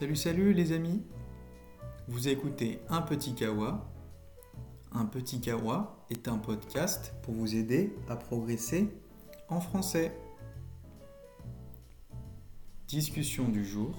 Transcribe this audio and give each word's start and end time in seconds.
Salut 0.00 0.16
salut 0.16 0.52
les 0.54 0.72
amis 0.72 1.02
Vous 2.08 2.28
écoutez 2.28 2.80
Un 2.88 3.02
Petit 3.02 3.34
Kawa. 3.34 3.86
Un 4.92 5.04
Petit 5.04 5.42
Kawa 5.42 6.06
est 6.08 6.26
un 6.26 6.38
podcast 6.38 7.12
pour 7.22 7.34
vous 7.34 7.54
aider 7.54 7.94
à 8.08 8.16
progresser 8.16 8.88
en 9.50 9.60
français. 9.60 10.18
Discussion 12.88 13.46
du 13.46 13.62
jour. 13.62 13.94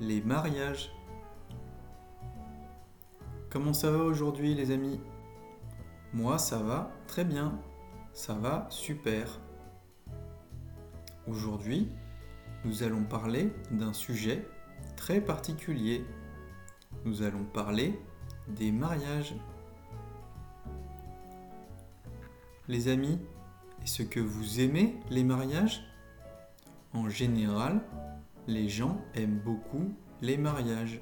Les 0.00 0.22
mariages. 0.22 0.90
Comment 3.50 3.74
ça 3.74 3.90
va 3.90 4.02
aujourd'hui 4.02 4.54
les 4.54 4.70
amis? 4.70 4.98
Moi 6.14 6.38
ça 6.38 6.56
va 6.56 6.90
très 7.06 7.26
bien. 7.26 7.60
Ça 8.14 8.32
va 8.32 8.66
super. 8.70 9.42
Aujourd'hui, 11.28 11.90
nous 12.64 12.82
allons 12.82 13.04
parler 13.04 13.52
d'un 13.70 13.92
sujet 13.92 14.46
très 14.96 15.20
particulier. 15.20 16.04
Nous 17.04 17.22
allons 17.22 17.44
parler 17.44 17.98
des 18.48 18.72
mariages. 18.72 19.34
Les 22.68 22.88
amis, 22.88 23.20
est-ce 23.82 24.02
que 24.02 24.20
vous 24.20 24.60
aimez 24.60 24.96
les 25.10 25.24
mariages? 25.24 25.82
En 26.92 27.08
général, 27.08 27.80
les 28.46 28.68
gens 28.68 29.00
aiment 29.14 29.38
beaucoup 29.38 29.92
les 30.22 30.36
mariages. 30.36 31.00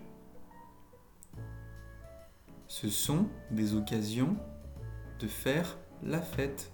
Ce 2.69 2.89
sont 2.89 3.29
des 3.51 3.75
occasions 3.75 4.37
de 5.21 5.27
faire 5.27 5.79
la 6.03 6.21
fête. 6.21 6.73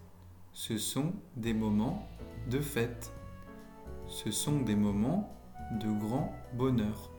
Ce 0.52 0.78
sont 0.78 1.12
des 1.37 1.54
moments 1.54 2.09
de 2.48 2.60
fête. 2.60 3.12
Ce 4.09 4.30
sont 4.30 4.60
des 4.60 4.74
moments 4.74 5.40
de 5.73 5.90
grand 5.90 6.32
bonheur. 6.54 7.10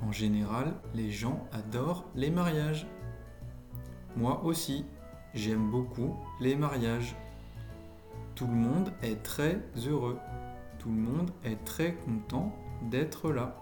En 0.00 0.12
général, 0.12 0.74
les 0.94 1.10
gens 1.10 1.46
adorent 1.52 2.04
les 2.14 2.30
mariages. 2.30 2.86
Moi 4.16 4.42
aussi, 4.44 4.84
j'aime 5.34 5.70
beaucoup 5.70 6.16
les 6.40 6.56
mariages. 6.56 7.16
Tout 8.34 8.46
le 8.46 8.54
monde 8.54 8.92
est 9.02 9.22
très 9.22 9.60
heureux. 9.86 10.18
Tout 10.78 10.90
le 10.90 10.96
monde 10.96 11.30
est 11.44 11.64
très 11.64 11.94
content 11.94 12.54
d'être 12.82 13.32
là. 13.32 13.56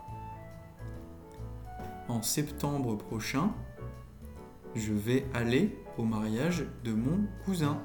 En 2.08 2.22
septembre 2.22 2.96
prochain, 2.96 3.52
je 4.74 4.92
vais 4.92 5.26
aller 5.32 5.76
au 5.96 6.04
mariage 6.04 6.66
de 6.84 6.92
mon 6.92 7.26
cousin. 7.44 7.82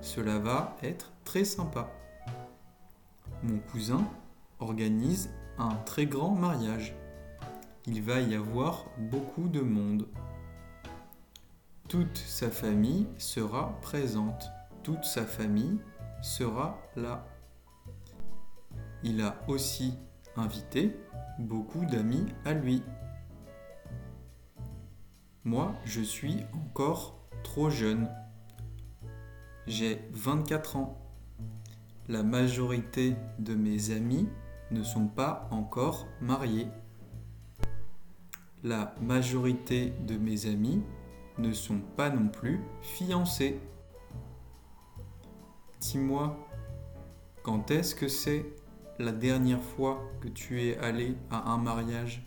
Cela 0.00 0.38
va 0.38 0.76
être 0.82 1.12
très 1.24 1.44
sympa. 1.44 1.90
Mon 3.42 3.58
cousin 3.58 4.06
organise 4.58 5.30
un 5.58 5.74
très 5.84 6.06
grand 6.06 6.34
mariage. 6.34 6.94
Il 7.86 8.02
va 8.02 8.20
y 8.20 8.34
avoir 8.34 8.86
beaucoup 8.98 9.48
de 9.48 9.60
monde. 9.60 10.06
Toute 11.88 12.16
sa 12.16 12.50
famille 12.50 13.06
sera 13.18 13.78
présente. 13.80 14.50
Toute 14.82 15.04
sa 15.04 15.24
famille 15.24 15.78
sera 16.20 16.78
là. 16.96 17.26
Il 19.02 19.20
a 19.22 19.36
aussi 19.46 19.94
invité 20.36 20.96
beaucoup 21.38 21.84
d'amis 21.84 22.26
à 22.44 22.54
lui. 22.54 22.82
Moi, 25.44 25.74
je 25.84 26.00
suis 26.00 26.44
encore 26.52 27.20
trop 27.44 27.70
jeune. 27.70 28.10
J'ai 29.68 30.02
24 30.12 30.76
ans. 30.76 30.98
La 32.08 32.24
majorité 32.24 33.14
de 33.38 33.54
mes 33.54 33.92
amis 33.92 34.28
ne 34.70 34.82
sont 34.82 35.06
pas 35.06 35.48
encore 35.50 36.06
mariés. 36.20 36.68
La 38.64 38.94
majorité 39.00 39.92
de 40.06 40.16
mes 40.16 40.46
amis 40.46 40.82
ne 41.38 41.52
sont 41.52 41.80
pas 41.96 42.10
non 42.10 42.28
plus 42.28 42.60
fiancés. 42.82 43.60
Dis-moi, 45.80 46.36
quand 47.42 47.70
est-ce 47.70 47.94
que 47.94 48.08
c'est 48.08 48.46
la 48.98 49.12
dernière 49.12 49.62
fois 49.62 50.02
que 50.20 50.28
tu 50.28 50.62
es 50.62 50.78
allé 50.78 51.14
à 51.30 51.50
un 51.50 51.58
mariage? 51.58 52.26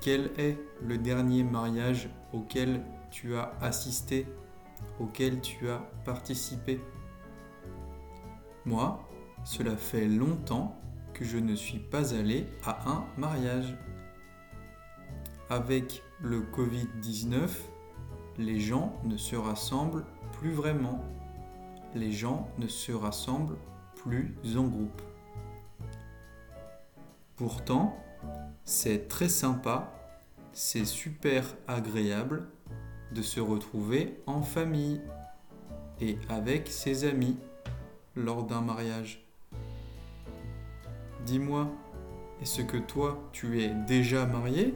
Quel 0.00 0.30
est 0.38 0.58
le 0.82 0.98
dernier 0.98 1.42
mariage 1.42 2.10
auquel 2.32 2.82
tu 3.10 3.36
as 3.36 3.52
assisté, 3.60 4.26
auquel 5.00 5.40
tu 5.40 5.70
as 5.70 5.78
participé? 6.04 6.80
Moi, 8.64 9.00
cela 9.46 9.76
fait 9.76 10.08
longtemps 10.08 10.76
que 11.14 11.24
je 11.24 11.38
ne 11.38 11.54
suis 11.54 11.78
pas 11.78 12.14
allé 12.14 12.48
à 12.64 12.90
un 12.90 13.06
mariage. 13.16 13.76
Avec 15.48 16.02
le 16.20 16.40
Covid-19, 16.40 17.48
les 18.38 18.58
gens 18.58 19.00
ne 19.04 19.16
se 19.16 19.36
rassemblent 19.36 20.04
plus 20.32 20.50
vraiment. 20.50 21.04
Les 21.94 22.10
gens 22.10 22.50
ne 22.58 22.66
se 22.66 22.90
rassemblent 22.90 23.56
plus 23.94 24.34
en 24.56 24.64
groupe. 24.64 25.00
Pourtant, 27.36 27.96
c'est 28.64 29.06
très 29.06 29.28
sympa, 29.28 29.92
c'est 30.52 30.84
super 30.84 31.44
agréable 31.68 32.48
de 33.12 33.22
se 33.22 33.38
retrouver 33.38 34.20
en 34.26 34.42
famille 34.42 35.00
et 36.00 36.18
avec 36.28 36.66
ses 36.66 37.04
amis 37.04 37.38
lors 38.16 38.42
d'un 38.42 38.60
mariage. 38.60 39.25
Dis-moi, 41.26 41.68
est-ce 42.40 42.62
que 42.62 42.76
toi, 42.76 43.18
tu 43.32 43.60
es 43.60 43.70
déjà 43.88 44.26
marié? 44.26 44.74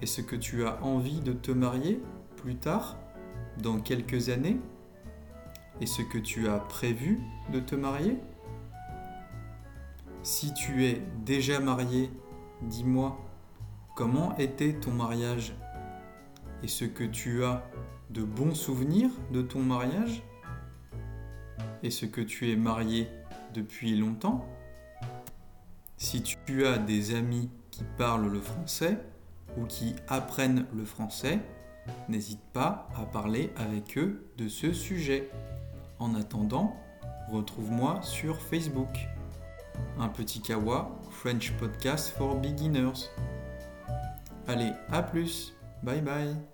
Est-ce 0.00 0.22
que 0.22 0.34
tu 0.34 0.64
as 0.64 0.82
envie 0.82 1.20
de 1.20 1.34
te 1.34 1.50
marier 1.50 2.00
plus 2.36 2.56
tard, 2.56 2.96
dans 3.58 3.78
quelques 3.80 4.30
années? 4.30 4.58
Est-ce 5.82 6.00
que 6.00 6.16
tu 6.16 6.48
as 6.48 6.58
prévu 6.58 7.20
de 7.52 7.60
te 7.60 7.74
marier? 7.74 8.16
Si 10.22 10.54
tu 10.54 10.86
es 10.86 11.02
déjà 11.26 11.60
marié, 11.60 12.10
dis-moi, 12.62 13.18
comment 13.96 14.34
était 14.38 14.72
ton 14.72 14.92
mariage? 14.92 15.54
Est-ce 16.62 16.86
que 16.86 17.04
tu 17.04 17.44
as 17.44 17.68
de 18.08 18.22
bons 18.22 18.54
souvenirs 18.54 19.10
de 19.32 19.42
ton 19.42 19.60
mariage? 19.60 20.22
Est-ce 21.82 22.06
que 22.06 22.22
tu 22.22 22.50
es 22.50 22.56
marié 22.56 23.06
depuis 23.52 23.94
longtemps? 23.94 24.48
Si 26.10 26.22
tu 26.22 26.66
as 26.66 26.76
des 26.76 27.14
amis 27.14 27.48
qui 27.70 27.84
parlent 27.96 28.26
le 28.26 28.40
français 28.40 28.98
ou 29.56 29.64
qui 29.64 29.94
apprennent 30.08 30.66
le 30.74 30.84
français, 30.84 31.38
n'hésite 32.08 32.42
pas 32.52 32.88
à 32.96 33.04
parler 33.04 33.52
avec 33.54 33.96
eux 33.96 34.26
de 34.36 34.48
ce 34.48 34.72
sujet. 34.72 35.30
En 36.00 36.16
attendant, 36.16 36.74
retrouve-moi 37.30 38.00
sur 38.02 38.40
Facebook. 38.40 39.06
Un 40.00 40.08
petit 40.08 40.40
kawa, 40.40 40.90
French 41.12 41.52
Podcast 41.58 42.12
for 42.18 42.34
Beginners. 42.34 43.08
Allez, 44.48 44.72
à 44.90 45.04
plus. 45.04 45.54
Bye 45.84 46.00
bye. 46.00 46.49